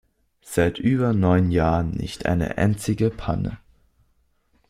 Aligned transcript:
Seit 0.41 0.79
über 0.79 1.13
neun 1.13 1.51
Jahren 1.51 1.91
nicht 1.91 2.25
eine 2.25 2.57
einzige 2.57 3.11
Panne. 3.11 3.59